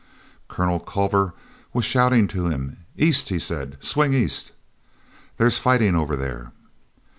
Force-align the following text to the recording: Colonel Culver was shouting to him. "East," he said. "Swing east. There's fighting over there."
Colonel 0.47 0.79
Culver 0.79 1.35
was 1.73 1.85
shouting 1.85 2.27
to 2.29 2.47
him. 2.47 2.77
"East," 2.97 3.29
he 3.29 3.37
said. 3.37 3.77
"Swing 3.81 4.15
east. 4.15 4.51
There's 5.37 5.59
fighting 5.59 5.93
over 5.95 6.15
there." 6.15 6.51